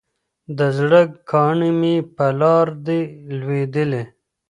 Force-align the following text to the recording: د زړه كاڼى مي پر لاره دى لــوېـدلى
د 0.57 0.59
زړه 0.77 1.01
كاڼى 1.29 1.69
مي 1.79 1.95
پر 2.15 2.31
لاره 2.39 2.73
دى 2.87 2.99
لــوېـدلى 3.39 4.03